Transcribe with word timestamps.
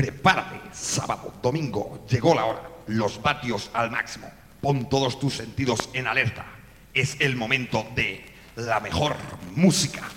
Prepárate, 0.00 0.58
sábado, 0.72 1.34
domingo, 1.42 2.06
llegó 2.08 2.34
la 2.34 2.46
hora, 2.46 2.62
los 2.86 3.20
vatios 3.20 3.70
al 3.74 3.90
máximo. 3.90 4.30
Pon 4.62 4.88
todos 4.88 5.20
tus 5.20 5.34
sentidos 5.34 5.90
en 5.92 6.06
alerta. 6.06 6.46
Es 6.94 7.20
el 7.20 7.36
momento 7.36 7.86
de 7.94 8.24
la 8.56 8.80
mejor 8.80 9.14
música. 9.54 10.08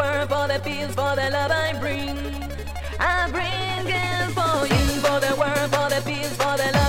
world 0.00 0.28
for 0.28 0.48
the 0.48 0.58
peace, 0.60 0.94
for 0.94 1.14
the 1.14 1.28
love 1.30 1.50
I 1.50 1.78
bring. 1.78 2.16
I 2.98 3.28
bring 3.30 3.86
it 3.86 4.30
for 4.36 4.66
you, 4.72 4.84
for 5.04 5.18
the 5.20 5.34
world, 5.36 5.70
for 5.74 5.88
the 5.94 6.00
peace, 6.06 6.34
for 6.36 6.56
the 6.56 6.70
love. 6.72 6.79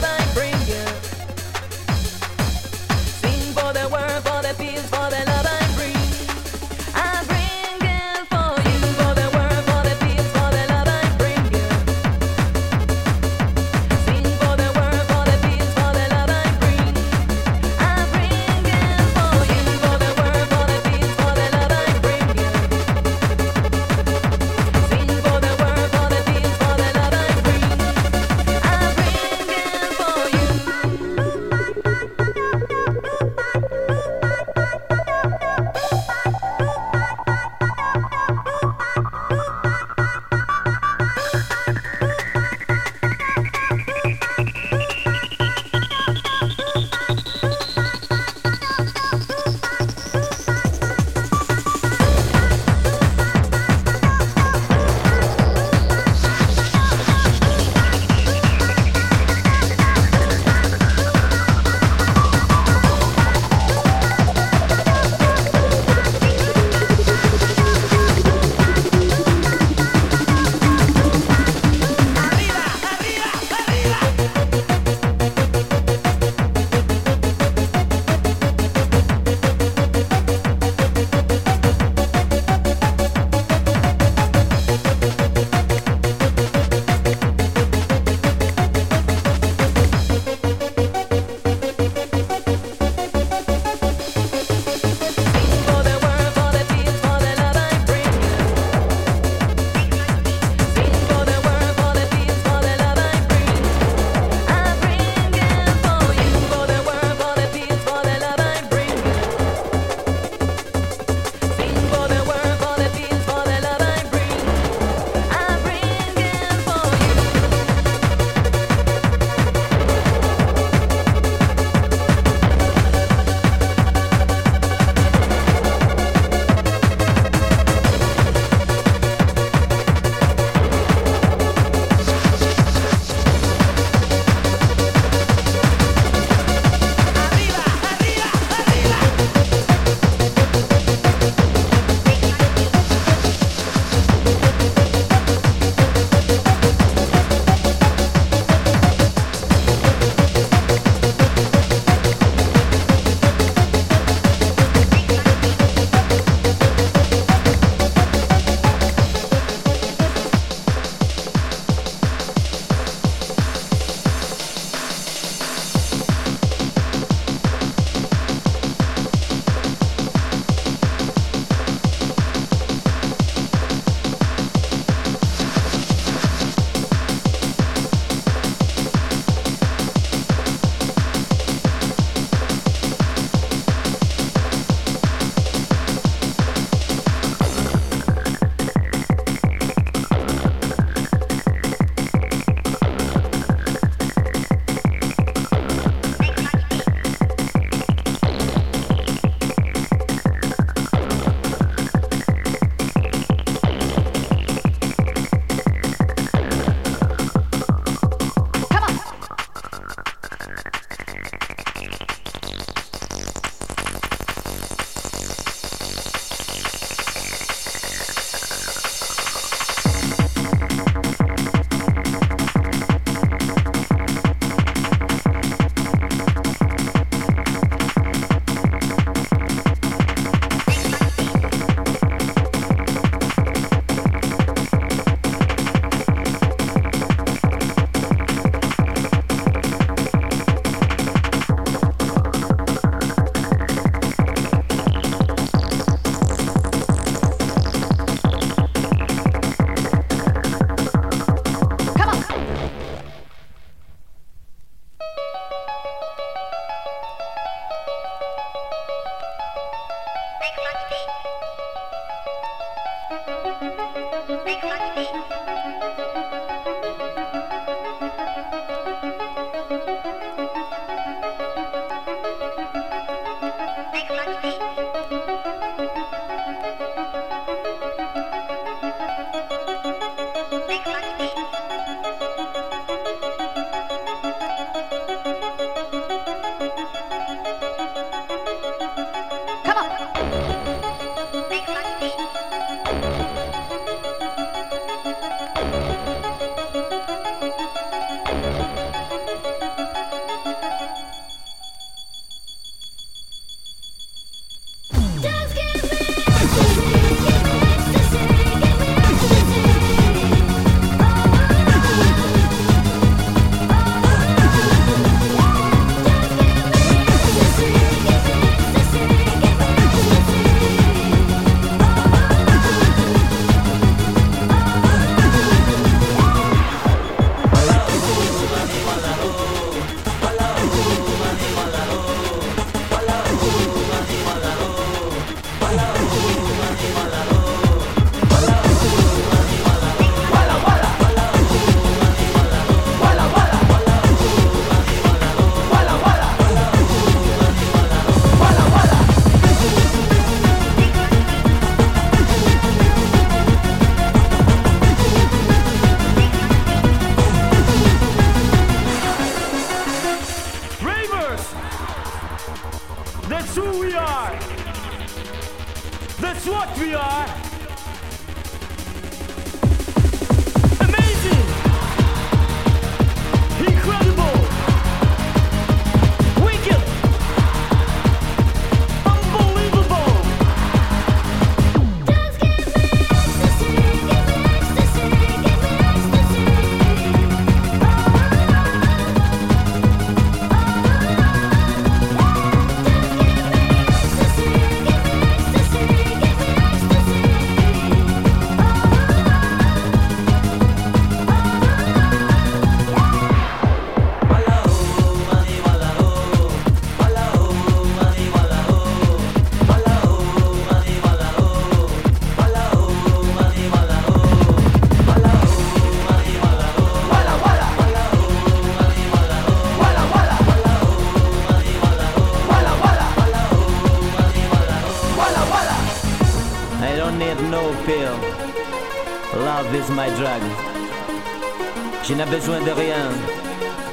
Je 432.03 432.13
n'ai 432.13 432.25
besoin 432.25 432.59
de 432.59 432.71
rien. 432.71 433.05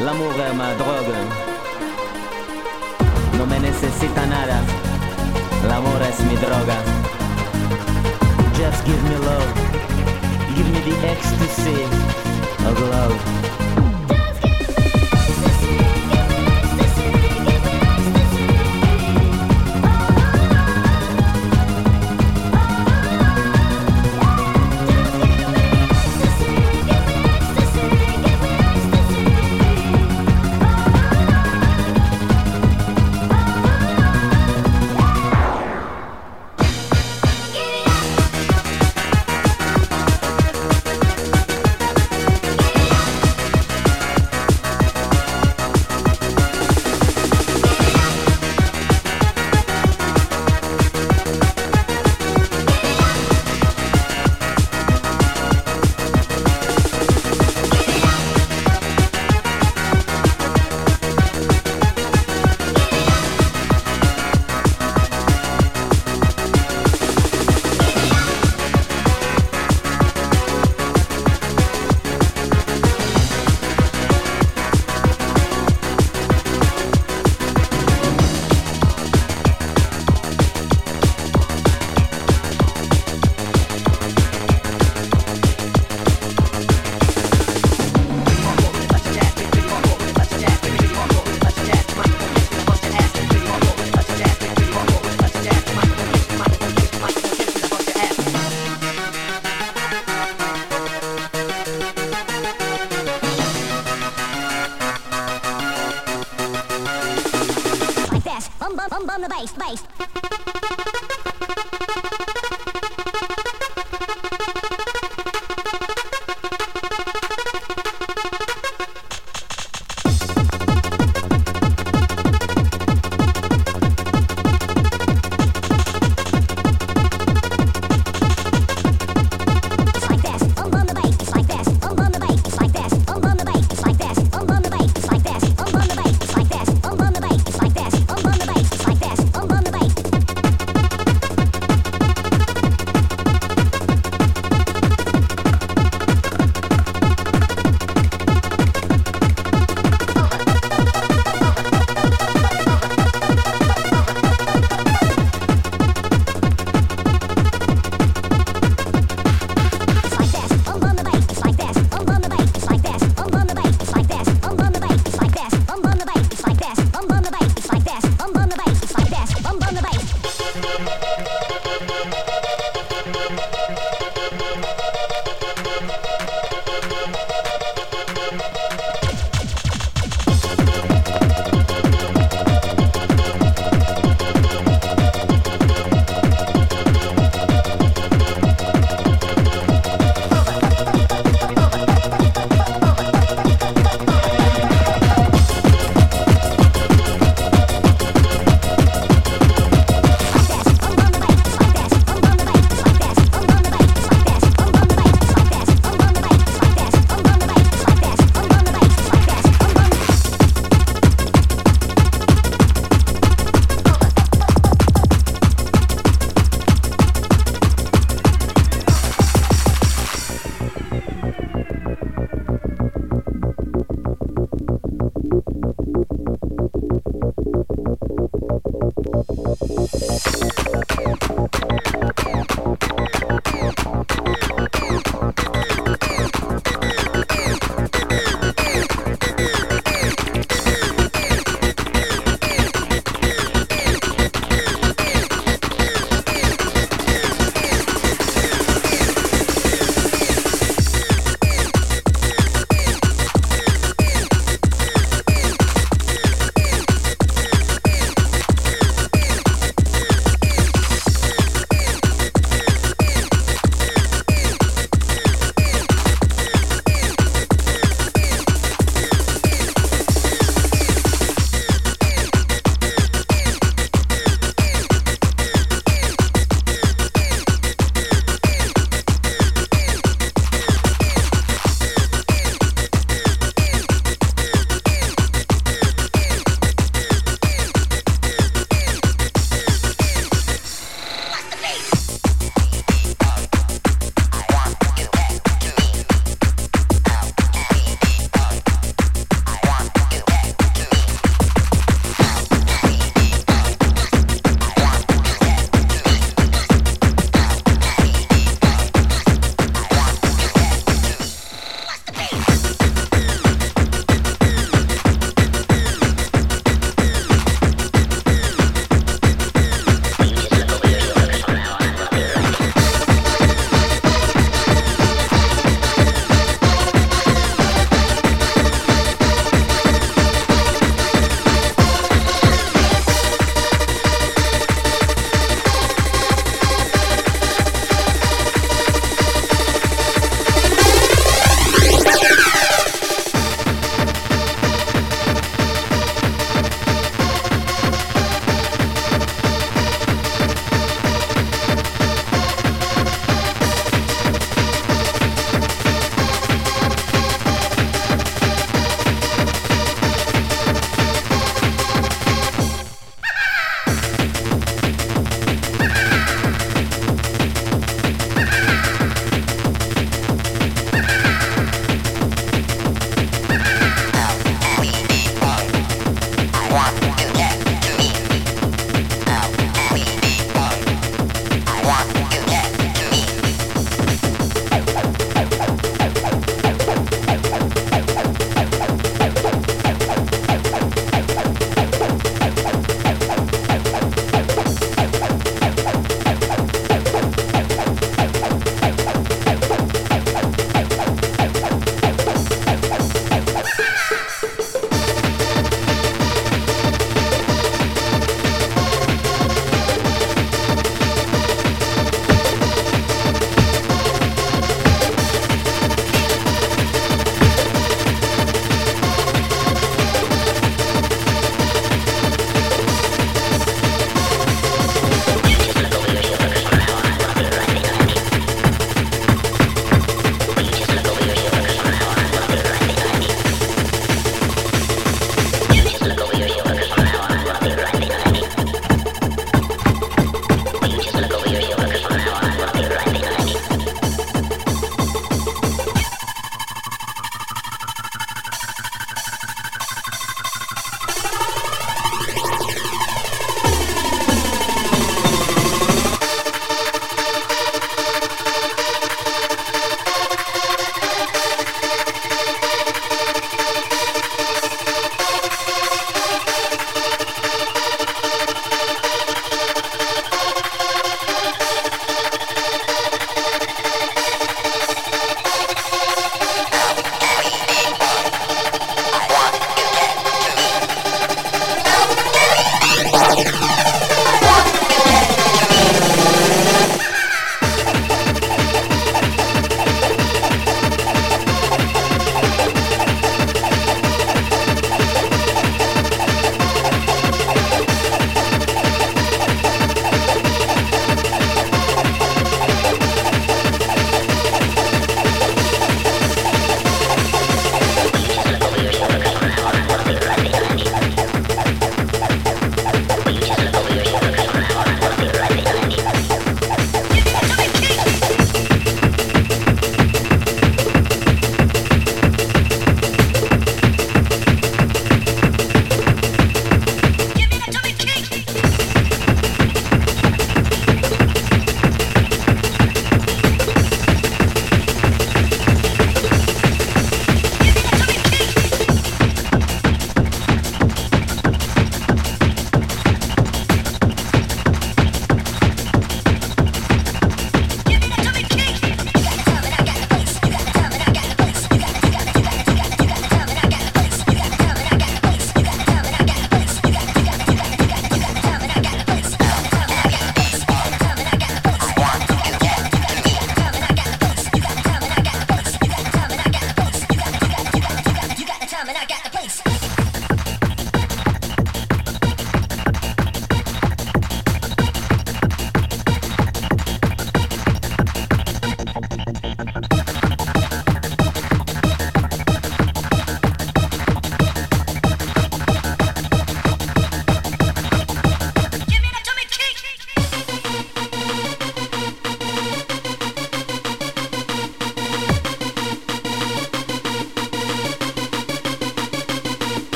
L'amour 0.00 0.32
est 0.34 0.54
ma 0.54 0.74
drogue. 0.74 1.16
No 3.38 3.46
me 3.46 3.58
necesita 3.58 4.26
nada. 4.26 4.58
L'amor 5.66 6.02
es 6.02 6.20
mi 6.24 6.36
droga. 6.36 6.78
Just 8.54 8.84
give 8.84 9.02
me 9.04 9.16
love. 9.28 9.52
Give 10.54 10.68
me 10.72 10.80
the 10.90 10.96
ecstasy 11.08 11.84
of 12.66 12.78
love. 12.90 13.81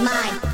mine. 0.00 0.45